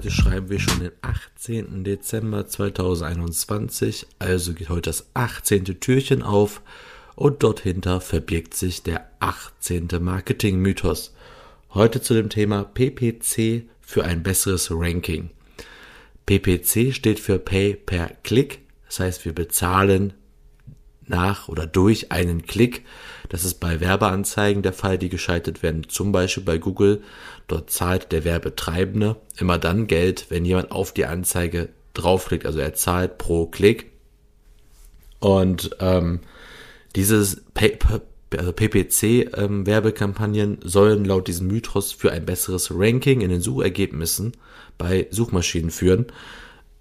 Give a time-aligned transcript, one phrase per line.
[0.00, 1.84] schreiben wir schon den 18.
[1.84, 5.64] Dezember 2021, also geht heute das 18.
[5.80, 6.62] Türchen auf
[7.14, 9.88] und dort hinter verbirgt sich der 18.
[10.00, 11.14] Marketing-Mythos.
[11.74, 15.28] Heute zu dem Thema PPC für ein besseres Ranking.
[16.24, 20.14] PPC steht für Pay per Click, das heißt wir bezahlen
[21.06, 22.84] nach oder durch einen Klick.
[23.28, 27.02] Das ist bei Werbeanzeigen der Fall, die geschaltet werden, zum Beispiel bei Google.
[27.48, 32.46] Dort zahlt der Werbetreibende immer dann Geld, wenn jemand auf die Anzeige draufklickt.
[32.46, 33.90] Also er zahlt pro Klick.
[35.18, 36.20] Und ähm,
[36.96, 37.42] dieses
[38.36, 44.32] also PPC-Werbekampagnen ähm, sollen laut diesem Mythos für ein besseres Ranking in den Suchergebnissen
[44.78, 46.06] bei Suchmaschinen führen.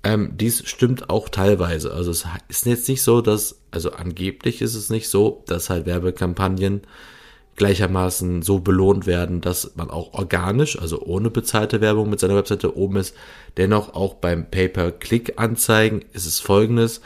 [0.04, 1.94] Ähm, dies stimmt auch teilweise.
[1.94, 5.86] Also es ist jetzt nicht so, dass, also angeblich ist es nicht so, dass halt
[5.86, 6.82] Werbekampagnen
[7.56, 12.76] gleichermaßen so belohnt werden, dass man auch organisch, also ohne bezahlte Werbung mit seiner Webseite
[12.76, 13.14] oben ist.
[13.58, 17.02] Dennoch auch beim Pay-per-Click-Anzeigen ist es folgendes.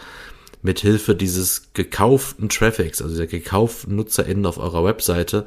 [0.61, 5.45] Mit Hilfe dieses gekauften Traffics, also der gekauften NutzerInnen auf eurer Webseite,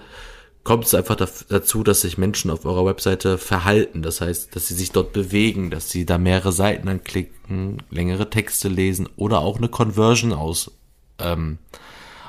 [0.64, 4.02] kommt es einfach dazu, dass sich Menschen auf eurer Webseite verhalten.
[4.02, 8.68] Das heißt, dass sie sich dort bewegen, dass sie da mehrere Seiten anklicken, längere Texte
[8.68, 10.72] lesen oder auch eine Conversion aus,
[11.18, 11.58] ähm,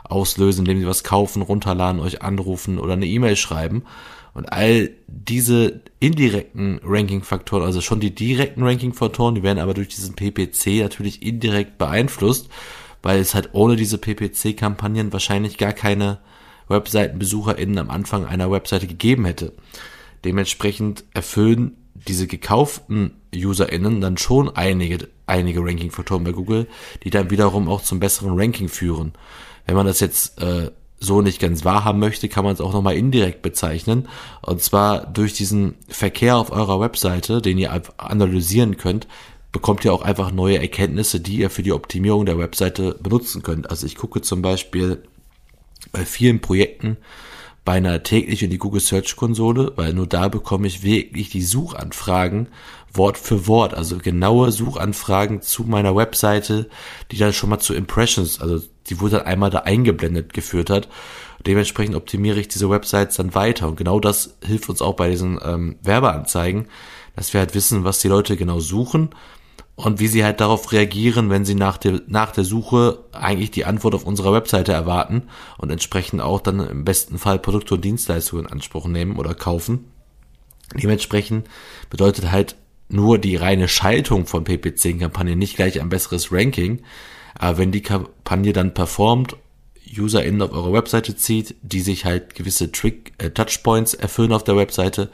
[0.04, 3.84] auslösen, indem sie was kaufen, runterladen, euch anrufen oder eine E-Mail schreiben.
[4.34, 10.16] Und all diese indirekten Ranking-Faktoren, also schon die direkten Ranking-Faktoren, die werden aber durch diesen
[10.16, 12.48] PPC natürlich indirekt beeinflusst,
[13.02, 16.20] weil es halt ohne diese PPC-Kampagnen wahrscheinlich gar keine
[16.70, 19.54] WebseitenbesucherInnen am Anfang einer Webseite gegeben hätte.
[20.24, 21.76] Dementsprechend erfüllen
[22.08, 26.68] diese gekauften UserInnen dann schon einige, einige Ranking-Faktoren bei Google,
[27.04, 29.14] die dann wiederum auch zum besseren Ranking führen.
[29.66, 32.96] Wenn man das jetzt äh, so nicht ganz wahrhaben möchte, kann man es auch nochmal
[32.96, 34.08] indirekt bezeichnen.
[34.42, 39.08] Und zwar durch diesen Verkehr auf eurer Webseite, den ihr analysieren könnt,
[39.52, 43.70] bekommt ihr auch einfach neue Erkenntnisse, die ihr für die Optimierung der Webseite benutzen könnt.
[43.70, 45.04] Also ich gucke zum Beispiel
[45.92, 46.98] bei vielen Projekten
[47.66, 52.48] beinahe täglich in die Google Search Konsole, weil nur da bekomme ich wirklich die Suchanfragen
[52.92, 56.70] Wort für Wort, also genaue Suchanfragen zu meiner Webseite,
[57.12, 60.90] die dann schon mal zu Impressions, also die wurde dann einmal da eingeblendet geführt hat.
[61.46, 63.68] Dementsprechend optimiere ich diese Websites dann weiter.
[63.68, 66.68] Und genau das hilft uns auch bei diesen ähm, Werbeanzeigen,
[67.16, 69.12] dass wir halt wissen, was die Leute genau suchen
[69.86, 73.64] und wie sie halt darauf reagieren, wenn sie nach der, nach der Suche eigentlich die
[73.64, 75.24] Antwort auf unserer Webseite erwarten
[75.58, 79.86] und entsprechend auch dann im besten Fall Produkte und Dienstleistungen in Anspruch nehmen oder kaufen.
[80.76, 81.48] Dementsprechend
[81.90, 82.58] bedeutet halt
[82.90, 86.82] nur die reine Schaltung von PPC-Kampagnen nicht gleich ein besseres Ranking,
[87.36, 89.38] aber wenn die Kampagne dann performt,
[89.98, 94.58] UserInnen auf eure Webseite zieht, die sich halt gewisse Trick, äh, Touchpoints erfüllen auf der
[94.58, 95.10] Webseite,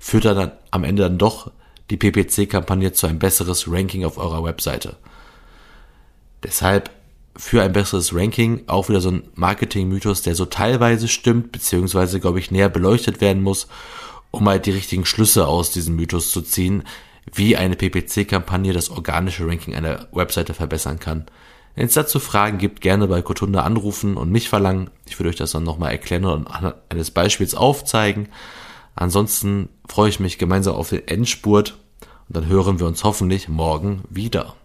[0.00, 1.52] führt dann am Ende dann doch
[1.90, 4.96] die PPC-Kampagne zu ein besseres Ranking auf eurer Webseite.
[6.42, 6.90] Deshalb
[7.36, 12.40] für ein besseres Ranking auch wieder so ein Marketing-Mythos, der so teilweise stimmt, beziehungsweise, glaube
[12.40, 13.68] ich, näher beleuchtet werden muss,
[14.30, 16.82] um halt die richtigen Schlüsse aus diesem Mythos zu ziehen,
[17.32, 21.26] wie eine PPC-Kampagne das organische Ranking einer Webseite verbessern kann.
[21.74, 24.90] Wenn es dazu Fragen gibt, gerne bei Kotunda anrufen und mich verlangen.
[25.06, 28.28] Ich würde euch das dann nochmal erklären und anhand eines Beispiels aufzeigen.
[29.00, 31.78] Ansonsten freue ich mich gemeinsam auf den Endspurt
[32.26, 34.56] und dann hören wir uns hoffentlich morgen wieder.